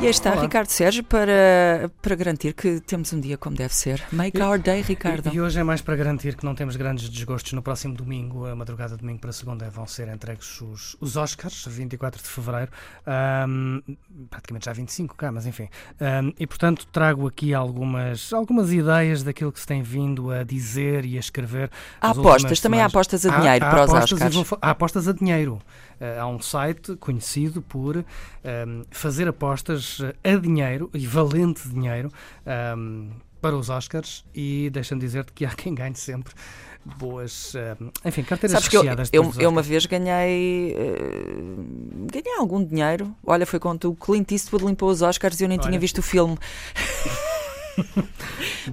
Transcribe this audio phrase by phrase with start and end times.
[0.00, 4.02] E aí está Ricardo Sérgio para, para garantir que temos um dia como deve ser.
[4.12, 5.30] Make our day, Ricardo.
[5.32, 8.54] E hoje é mais para garantir que não temos grandes desgostos no próximo domingo, a
[8.54, 12.70] madrugada de domingo para segunda, vão ser entregues os, os Oscars, 24 de fevereiro,
[13.06, 13.80] Ahm,
[14.28, 15.68] praticamente já 25 cá, mas enfim.
[16.00, 21.04] Ahm, e portanto trago aqui algumas, algumas ideias daquilo que se tem vindo a dizer
[21.06, 21.70] e a escrever.
[22.00, 24.34] Há apostas, também há apostas a dinheiro Há- há para os apostas e Oscars.
[24.48, 25.60] vou há apostas a dinheiro.
[26.00, 32.10] Ah, há um site conhecido por ahm, fazer apostas ah, a dinheiro e valente dinheiro
[32.46, 36.32] ahm, para os Oscars e deixa-me dizer-te que há quem ganhe sempre
[36.98, 41.42] boas, ahm, enfim, carteiras Sabes que eu, recheadas eu, eu uma vez ganhei eh,
[42.12, 43.14] ganhei algum dinheiro.
[43.24, 45.80] Olha, foi quando o Clint Eastwood limpou os Oscars e eu nem tinha Olha.
[45.80, 46.36] visto o filme.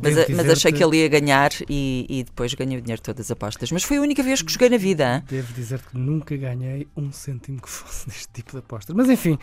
[0.01, 2.99] Mas, a- mas achei dizer-te- que ele ia ganhar e, e depois ganhei o dinheiro
[2.99, 3.71] de todas as apostas.
[3.71, 5.05] Mas foi a única vez que joguei na vida.
[5.17, 5.23] hã?
[5.29, 8.95] Devo dizer que nunca ganhei um cêntimo que fosse neste tipo de apostas.
[8.95, 9.37] Mas enfim,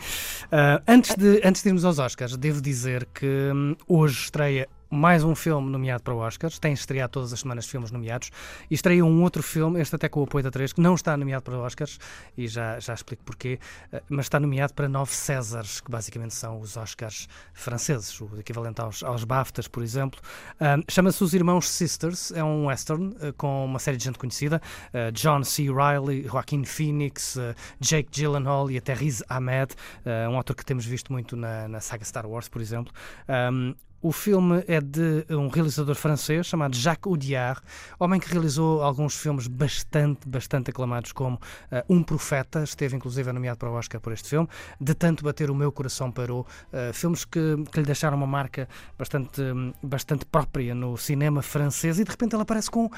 [0.51, 5.23] ah, antes, de, antes de irmos aos Oscars, devo dizer que hum, hoje estreia mais
[5.23, 6.57] um filme nomeado para o Oscars.
[6.57, 8.31] Tem estreado todas as semanas filmes nomeados.
[8.69, 11.15] E estreia um outro filme, este até com o apoio da 3, que não está
[11.15, 11.99] nomeado para Oscars,
[12.37, 13.59] e já, já explico porquê,
[13.93, 18.81] ah, mas está nomeado para nove Césares, que basicamente são os Oscars franceses, o equivalente
[18.81, 20.19] aos, aos BAFTAs, por exemplo.
[20.59, 24.61] Ah, Chama-se Os Irmãos Sisters, é um western ah, com uma série de gente conhecida,
[24.93, 25.67] uh, John C.
[25.71, 29.73] Reilly, Joaquin Phoenix, uh, Jake Gyllenhaal e até Riz Ahmed,
[30.05, 32.93] uh, um ator que temos visto muito na, na saga Star Wars, por exemplo.
[33.27, 37.61] Um, o filme é de um realizador francês chamado Jacques Audiard,
[37.99, 43.57] homem que realizou alguns filmes bastante, bastante aclamados, como uh, Um Profeta, esteve inclusive nomeado
[43.57, 44.47] para o Oscar por este filme.
[44.79, 46.47] De tanto bater o meu coração parou.
[46.71, 47.39] Uh, filmes que,
[47.71, 49.41] que lhe deixaram uma marca bastante,
[49.83, 52.89] bastante própria no cinema francês e de repente ele aparece com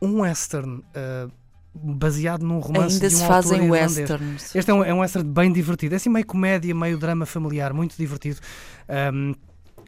[0.00, 0.78] um western.
[0.78, 1.30] uh,
[1.80, 3.98] baseado num romance Ainda de um se autor fazem irlandês.
[3.98, 4.56] westerns.
[4.56, 5.94] Este é um, é um western bem divertido.
[5.94, 8.40] É assim meio comédia, meio drama familiar, muito divertido.
[9.14, 9.34] Um,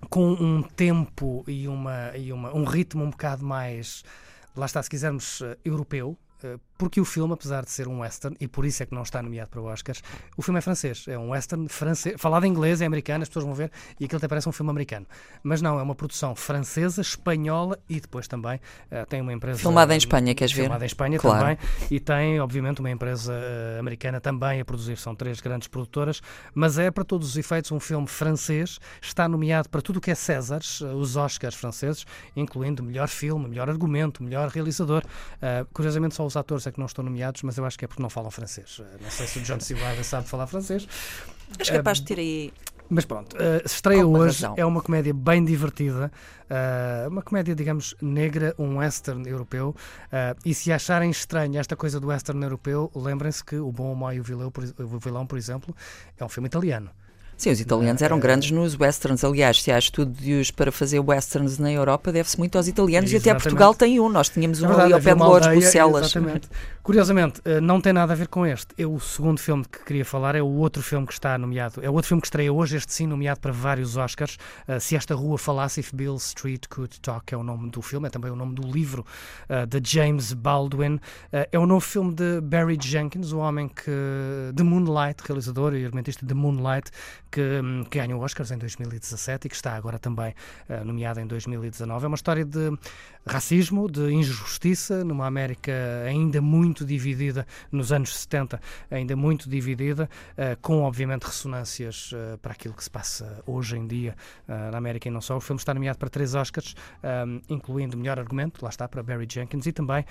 [0.08, 4.02] com um tempo e, uma, e uma, um ritmo um bocado mais,
[4.56, 6.16] lá está, se quisermos, eh, europeu.
[6.80, 9.22] Porque o filme, apesar de ser um western, e por isso é que não está
[9.22, 10.02] nomeado para o Oscars,
[10.34, 11.04] o filme é francês.
[11.06, 13.70] É um western francês, falado em inglês, é americano, as pessoas vão ver,
[14.00, 15.04] e aquilo até parece um filme americano.
[15.42, 18.58] Mas não, é uma produção francesa, espanhola e depois também
[18.90, 19.58] eh, tem uma empresa.
[19.58, 20.62] Filmada em Espanha, queres ver?
[20.62, 21.38] Filmada em Espanha Claro.
[21.40, 21.58] também.
[21.90, 24.96] E tem, obviamente, uma empresa eh, americana também a produzir.
[24.96, 26.22] São três grandes produtoras,
[26.54, 28.78] mas é, para todos os efeitos, um filme francês.
[29.02, 33.46] Está nomeado para tudo o que é Césares, eh, os Oscars franceses, incluindo melhor filme,
[33.46, 35.02] melhor argumento, melhor realizador.
[35.74, 38.10] Curiosamente, só os atores que não estão nomeados, mas eu acho que é porque não
[38.10, 38.80] falam francês.
[38.80, 39.74] Eh, não sei se o John C.
[39.74, 40.86] Reilly sabe falar francês.
[41.58, 42.52] És capaz de ter aí.
[42.92, 44.54] Mas pronto, uh, estreia hoje, razão.
[44.56, 46.10] é uma comédia bem divertida,
[46.50, 49.68] uh, uma comédia, digamos, negra, um western europeu.
[49.68, 53.96] uh, e se acharem estranho esta coisa do western europeu, lembrem-se que O Bom, o
[53.96, 55.74] Mau e o Vilão, por, o Vilão, por exemplo,
[56.18, 56.90] é um filme italiano.
[57.40, 59.24] Sim, os italianos eram grandes nos westerns.
[59.24, 63.32] Aliás, se há estúdios para fazer westerns na Europa, deve-se muito aos italianos e até.
[63.32, 64.10] Portugal tem um.
[64.10, 66.04] Nós tínhamos um É verdade, ali ao pé de Lourdes, Bucelas.
[66.04, 66.50] Exatamente.
[66.82, 68.74] Curiosamente, uh, não tem nada a ver com este.
[68.76, 71.82] Eu, o segundo filme que queria falar é o outro filme que está nomeado.
[71.82, 74.36] É o outro filme que estreia hoje, este sim, nomeado para vários Oscars.
[74.68, 78.06] Uh, se esta rua falasse, If Bill Street Could Talk, é o nome do filme,
[78.08, 79.06] é também o nome do livro
[79.48, 80.96] uh, de James Baldwin.
[80.96, 83.90] Uh, é o novo filme de Barry Jenkins, o homem que.
[84.52, 86.90] de Moonlight, realizador e argumentista de Moonlight,
[87.30, 90.34] que, hum, que ganhou Oscars em 2017 e que está agora também
[90.68, 92.04] uh, nomeado em 2019.
[92.04, 92.72] É uma história de
[93.26, 95.72] racismo, de injustiça numa América
[96.06, 102.52] ainda muito dividida nos anos 70, ainda muito dividida, uh, com obviamente ressonâncias uh, para
[102.52, 104.16] aquilo que se passa hoje em dia
[104.48, 105.36] na América e não só.
[105.36, 106.74] O filme está nomeado para três Oscars,
[107.26, 110.04] um, incluindo melhor argumento, lá está, para Barry Jenkins e também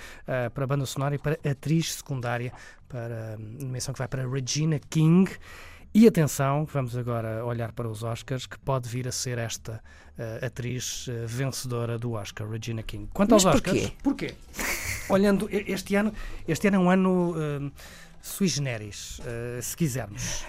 [0.54, 2.54] para banda sonora e para atriz secundária,
[2.88, 5.30] para hum, nomeação que vai para Regina King.
[5.92, 9.82] E atenção, vamos agora olhar para os Oscars, que pode vir a ser esta
[10.20, 13.10] uh, atriz uh, vencedora do Oscar, Regina King.
[13.12, 14.36] Quanto Mas aos Oscars, porquê?
[14.36, 14.36] porquê?
[15.10, 16.14] Olhando, este ano,
[16.48, 17.72] este ano é um ano uh,
[18.22, 19.20] sui generis,
[19.62, 20.46] se quisermos.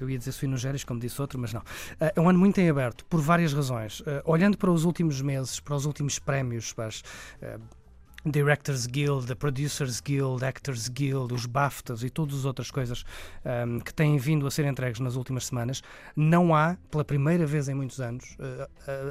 [0.00, 1.62] Eu ia dizer sui generis, como disse outro, mas não.
[2.00, 4.02] É um ano muito em aberto, por várias razões.
[4.24, 7.02] Olhando para os últimos meses, para os últimos prémios, para as,
[8.24, 13.04] Directors Guild, a Producers Guild, Actors Guild, os BAFTAs e todas as outras coisas
[13.44, 15.82] um, que têm vindo a ser entregues nas últimas semanas,
[16.14, 18.68] não há, pela primeira vez em muitos anos, uh,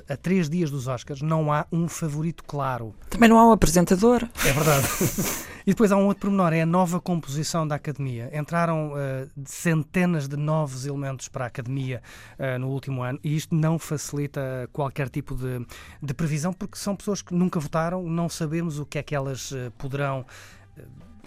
[0.07, 2.93] a, a, três dias dos Oscars, não há um favorito claro.
[3.09, 4.27] Também não há um apresentador.
[4.45, 4.87] É verdade.
[5.65, 8.29] e depois há um outro pormenor, é a nova composição da Academia.
[8.33, 12.01] Entraram uh, centenas de novos elementos para a Academia
[12.37, 15.65] uh, no último ano e isto não facilita qualquer tipo de,
[16.01, 19.51] de previsão porque são pessoas que nunca votaram, não sabemos o que é que elas
[19.51, 20.25] eh, poderão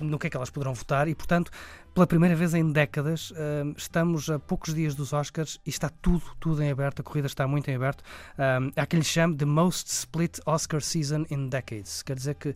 [0.03, 1.51] no que é que elas poderão votar e, portanto,
[1.95, 6.23] pela primeira vez em décadas, eh, estamos a poucos dias dos Oscars e está tudo,
[6.41, 8.03] tudo em aberto, a corrida está muito em aberto.
[8.77, 12.03] há quem lhe chame The Most Split Oscar Season in Decades.
[12.03, 12.55] Quer dizer que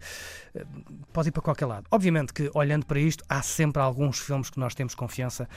[1.13, 1.87] pode ir para qualquer lado.
[1.91, 5.49] Obviamente que, olhando para isto, há sempre alguns filmes que nós temos confiança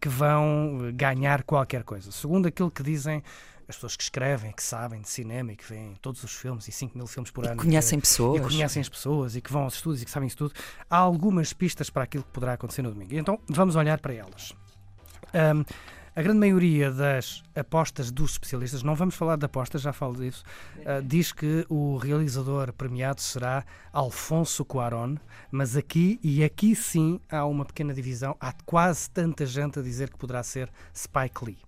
[0.00, 2.10] que vão ganhar qualquer coisa.
[2.10, 3.22] Segundo aquilo que dizem
[3.68, 6.72] as pessoas que escrevem, que sabem de cinema e que veem todos os filmes e
[6.72, 7.60] 5 mil filmes por e ano.
[7.60, 8.40] Conhecem que, pessoas.
[8.40, 10.54] E conhecem as pessoas e que vão aos estudos e que sabem isso tudo.
[10.88, 13.14] Há algumas pistas para aquilo que poderá acontecer no domingo.
[13.14, 14.52] Então vamos olhar para elas.
[15.34, 15.64] Um,
[16.14, 20.44] a grande maioria das apostas dos especialistas, não vamos falar de apostas, já falo disso,
[20.78, 25.16] uh, diz que o realizador premiado será Alfonso Cuarón,
[25.50, 28.34] mas aqui, e aqui sim, há uma pequena divisão.
[28.40, 31.65] Há quase tanta gente a dizer que poderá ser Spike Lee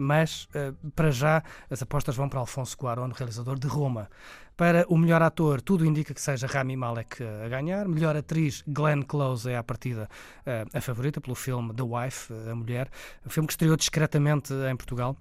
[0.00, 4.08] mas uh, para já as apostas vão para Alfonso Cuarón, realizador de Roma.
[4.56, 7.88] Para o melhor ator, tudo indica que seja Rami Malek a ganhar.
[7.88, 10.08] Melhor atriz, Glenn Close é à partida
[10.46, 12.90] uh, a favorita pelo filme The Wife, a mulher,
[13.24, 15.16] um filme que estreou discretamente em Portugal.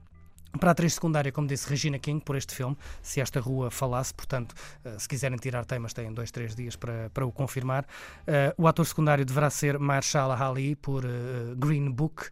[0.57, 4.11] Para a atriz secundária, como disse Regina King, por este filme, se esta rua falasse,
[4.13, 7.85] portanto, eh, se quiserem tirar temas, têm dois, três dias para, para o confirmar.
[8.27, 12.29] Uh, o ator secundário deverá ser Marshala Ali, por uh, Green Book,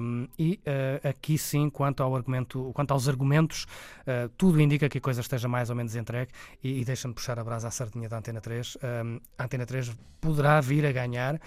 [0.00, 0.60] um, e
[1.04, 3.66] aqui sim, quanto, ao argumento, quanto aos argumentos,
[4.36, 6.30] tudo indica que a coisa esteja mais ou menos entregue,
[6.62, 8.76] e, e deixa-me puxar a brasa à sardinha da Antena 3.
[8.76, 11.40] Um, a Antena 3 poderá vir a ganhar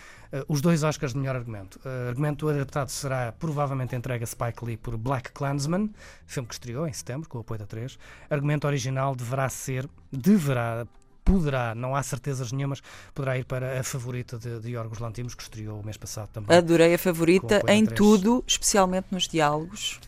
[0.48, 1.80] os dois Oscars de melhor argumento.
[1.86, 5.94] O argumento adaptado será provavelmente entregue a Spike Lee por Black Klansman,
[6.26, 7.98] filme que estreou em setembro, com o apoio da 3.
[8.30, 10.88] Argumento original deverá ser, deverá,
[11.24, 12.82] poderá, não há certezas nenhumas,
[13.14, 16.56] poderá ir para a favorita de, de Yorgos Lantimos, que estreou o mês passado também.
[16.56, 20.00] Adorei a favorita em tudo, especialmente nos diálogos.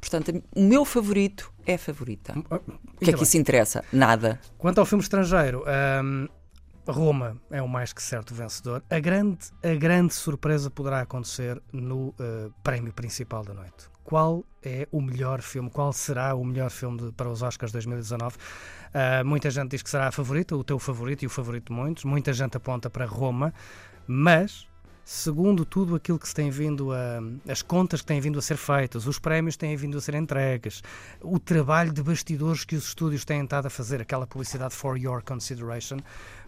[0.00, 2.32] Portanto, o meu favorito é a favorita.
[2.38, 3.84] Hum, ah, o que é que isso interessa?
[3.92, 4.40] Nada.
[4.56, 5.62] Quanto ao filme estrangeiro,
[6.02, 6.28] um,
[6.86, 8.82] Roma é o mais que certo vencedor.
[8.88, 14.88] A grande, a grande surpresa poderá acontecer no uh, prémio principal da noite qual é
[14.90, 18.34] o melhor filme, qual será o melhor filme de, para os Oscars 2019.
[18.34, 18.40] Uh,
[18.92, 21.72] ah, muita gente diz que será a favorita, o teu favorito e o favorito de
[21.72, 22.02] muitos.
[22.02, 23.54] Muita gente aponta para Roma,
[24.08, 24.66] mas
[25.04, 27.20] segundo tudo aquilo que se tem vindo a.
[27.48, 30.82] as contas que têm vindo a ser feitas, os prémios têm vindo a ser entregues,
[31.20, 35.22] o trabalho de bastidores que os estúdios têm estado a fazer, aquela publicidade for your
[35.22, 35.98] consideration,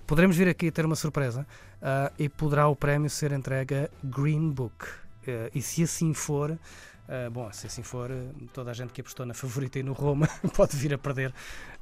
[0.05, 3.89] poderemos vir aqui a ter uma surpresa uh, e poderá o prémio ser entregue a
[4.03, 4.85] Green Book.
[5.23, 6.59] Uh, e se assim for,
[7.09, 8.11] Uh, bom, se assim for,
[8.53, 11.35] toda a gente que apostou na favorita e no Roma pode vir a perder,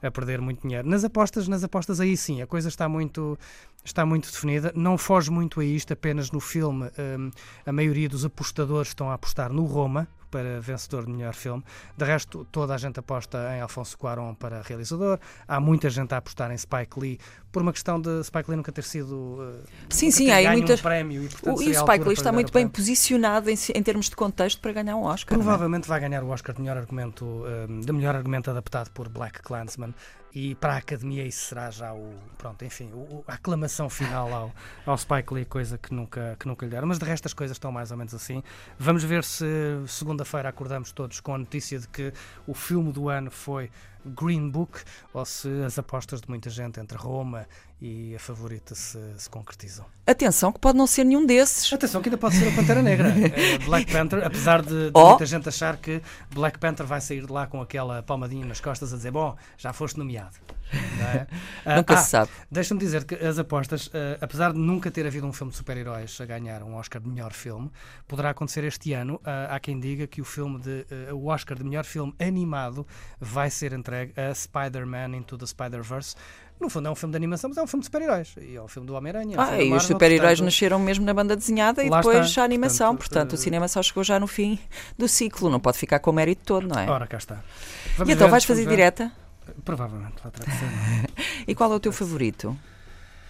[0.02, 0.88] a perder muito dinheiro.
[0.88, 3.38] Nas apostas, nas apostas aí sim, a coisa está muito,
[3.84, 4.72] está muito definida.
[4.75, 7.31] Não foge muito a isto, apenas no filme um,
[7.67, 11.62] a maioria dos apostadores estão a apostar no Roma, para vencedor de melhor filme.
[11.97, 15.19] De resto, toda a gente aposta em Alfonso Cuarón para realizador.
[15.47, 17.19] Há muita gente a apostar em Spike Lee
[17.50, 20.82] por uma questão de Spike Lee nunca ter sido uh, sim sim há muitas um
[20.82, 24.09] prémio e, portanto, o, e o Spike Lee está muito bem posicionado em, em, termos
[24.09, 25.43] de contexto para ganhar um Oscar é?
[25.43, 25.88] provavelmente é?
[25.88, 29.93] vai ganhar o Oscar de melhor argumento uh, de melhor argumento adaptado por Black Klansman
[30.32, 34.55] e para a Academia isso será já o pronto enfim o, a aclamação final ao,
[34.87, 36.87] ao Spike Lee coisa que nunca que nunca lhe deram.
[36.87, 38.43] Mas de resto as coisas estão mais ou menos assim.
[38.79, 39.44] Vamos ver se
[39.87, 42.12] segunda-feira acordamos todos com a notícia de que
[42.47, 43.70] o filme do ano foi
[44.05, 44.81] Green Book
[45.13, 47.47] ou se as apostas de muita gente entre Roma
[47.81, 49.87] e a favorita se, se, concretizam.
[50.07, 51.73] Atenção, que pode não ser nenhum desses.
[51.73, 53.11] Atenção, que ainda pode ser a Pantera Negra.
[53.21, 55.11] Eh, Black Panther, apesar de, de oh.
[55.11, 58.93] muita gente achar que Black Panther vai sair de lá com aquela palmadinha nas costas
[58.93, 60.37] a dizer: Bom, já foste nomeado.
[60.73, 61.27] É?
[61.77, 62.31] Nunca ah, se sabe.
[62.51, 66.21] Deixa-me dizer que as apostas, uh, apesar de nunca ter havido um filme de super-heróis
[66.21, 67.71] a ganhar um Oscar de melhor filme,
[68.07, 69.17] poderá acontecer este ano.
[69.17, 72.87] Uh, há quem diga que o filme de uh, o Oscar de melhor filme animado
[73.19, 76.15] vai ser entregue a Spider-Man Into the Spider-Verse.
[76.61, 78.35] No fundo é um filme de animação, mas é um filme de super-heróis.
[78.39, 79.35] E é um filme do Homem-Aranha.
[79.35, 82.94] É ah, e os super-heróis nasceram mesmo na banda desenhada e depois está, a animação.
[82.94, 84.59] Portanto, portanto, o cinema só chegou já no fim
[84.97, 85.49] do ciclo.
[85.49, 86.89] Não pode ficar com o mérito todo, não é?
[86.89, 87.43] Ora, cá está.
[87.97, 89.11] Vamos e então, ver, vais fazer direta?
[89.65, 90.53] Provavelmente, lá terá
[91.49, 92.56] e qual é o teu favorito?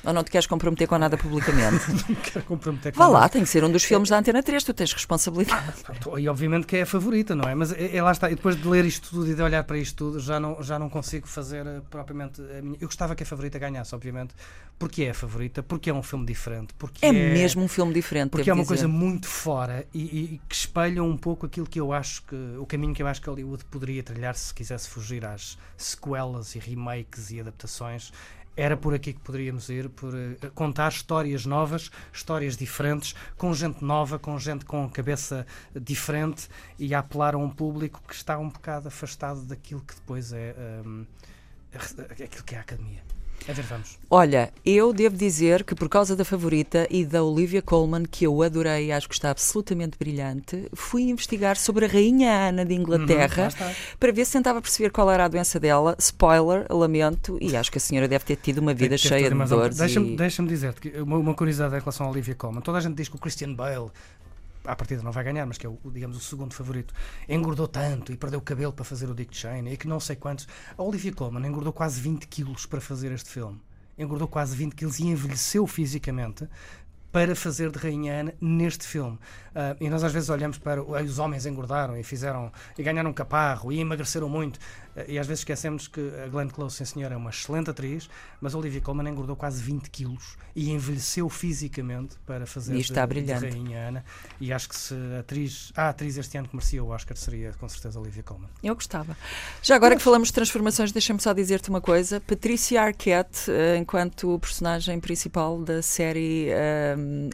[0.03, 1.85] Ou não te queres comprometer com nada publicamente?
[2.09, 3.19] Não quero comprometer com Vá nada.
[3.19, 5.83] lá, tem que ser um dos filmes da Antena 3, tu tens responsabilidade.
[5.83, 7.55] Pronto, E obviamente que é a favorita, não é?
[7.55, 8.31] Mas é, é lá está.
[8.31, 10.79] E depois de ler isto tudo e de olhar para isto tudo, já não, já
[10.79, 12.79] não consigo fazer eh, propriamente a minha.
[12.81, 14.35] Eu gostava que a favorita ganhasse, obviamente,
[14.79, 18.31] porque é a favorita, porque é um filme diferente, porque É mesmo um filme diferente,
[18.31, 18.69] Porque é uma dizer.
[18.77, 22.35] coisa muito fora e, e- e que espelha um pouco aquilo que eu acho que.
[22.59, 26.59] o caminho que eu acho que Hollywood poderia trilhar se quisesse fugir às sequelas e
[26.59, 28.13] remakes e adaptações.
[28.61, 33.83] Era por aqui que poderíamos ir, por eh, contar histórias novas, histórias diferentes, com gente
[33.83, 36.47] nova, com gente com cabeça diferente
[36.79, 41.07] e apelar a um público que está um bocado afastado daquilo que depois é hum,
[41.73, 43.03] aquilo que é a academia.
[43.49, 43.99] A ver, vamos.
[44.09, 48.43] Olha, eu devo dizer que por causa da favorita e da Olivia Colman, que eu
[48.43, 52.81] adorei e acho que está absolutamente brilhante, fui investigar sobre a Rainha Ana de Uhum,
[52.83, 53.73] Inglaterra está.
[53.99, 55.97] para ver se tentava perceber qual era a doença dela.
[55.99, 59.77] Spoiler, lamento, e acho que a senhora deve ter tido uma vida cheia de dores.
[59.79, 62.61] Deixa-me e- deixa dizer-te uma, uma curiosidade em relação à Olivia Colman.
[62.61, 63.91] Toda a gente diz que o Christian Bale,
[64.65, 66.95] à partida não vai ganhar, mas que é o, digamos, o segundo favorito,
[67.29, 70.47] engordou tanto e perdeu cabelo para fazer o Dick Cheney e que não sei quantos.
[70.77, 73.61] A Olivia Colman engordou quase 20 quilos para fazer este filme.
[73.99, 76.49] Engordou quase 20 quilos e envelheceu fisicamente
[77.13, 79.19] para fazer de Rainha Ana neste filme.
[79.55, 83.11] Ah, e nós às vezes olhamos para "Ai, os homens engordaram e fizeram e ganharam
[83.11, 84.59] um caparro e emagreceram muito
[84.97, 88.11] Ah, e às vezes esquecemos que a Glenn Close, sim senhora, é uma excelente atriz,
[88.41, 93.15] mas Olivia Colman engordou quase 20 quilos e envelheceu fisicamente para fazer E está de,
[93.15, 93.47] de brilhante.
[93.49, 94.05] Rainha Ana.
[94.41, 97.53] E acho que se a atriz, a atriz este ano que merecia o Oscar seria
[97.53, 98.49] com certeza Olivia Colman.
[98.63, 99.17] Eu gostava.
[99.63, 102.21] Já agora que falamos de transformações, deixa-me só dizer-te uma coisa.
[102.21, 106.49] Patrícia Arquette, eh, enquanto personagem principal da série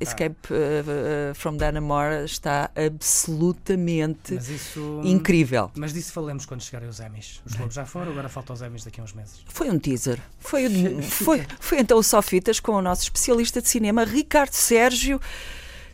[0.00, 0.84] Escape eh,
[1.30, 5.70] eh, from Dannemora, está absolutamente Mas isso incrível.
[5.76, 7.40] Mas disso falamos quando chegarem os Emmys.
[7.44, 9.40] Os Globos já foram, agora faltam os Emmys daqui a uns meses.
[9.48, 10.18] Foi um teaser.
[10.38, 14.52] Foi, o- foi, foi então o Só Fitas com o nosso especialista de cinema, Ricardo
[14.54, 15.20] Sérgio,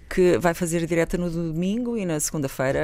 [0.09, 2.79] que vai fazer a direta no domingo e na segunda-feira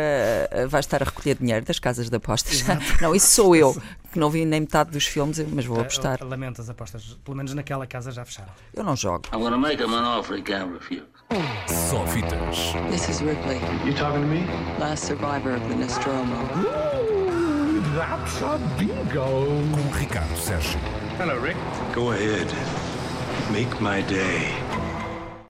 [0.51, 2.65] eh, vai estar a recolher dinheiro das casas de apostas.
[3.03, 3.77] Não, isso sou eu,
[4.19, 6.19] que não vi nem metade dos filmes, mas vou apostar.
[6.21, 8.51] Ah, Lamento as apostas, pelo menos naquela casa já fecharam.
[8.75, 9.23] Eu não jogo.
[9.33, 11.05] I'm gonna make him an offer he can't refuse.
[11.69, 12.75] Só fitas.
[12.91, 14.45] This is Ripley, You talking to me?
[14.81, 16.35] last survivor of the Nostromo.
[17.95, 19.47] That's a bingo.
[19.73, 20.81] Com Ricardo Sérgio.
[21.19, 21.57] Hello, Rick.
[21.95, 22.49] Go ahead.
[23.53, 24.53] Make my day.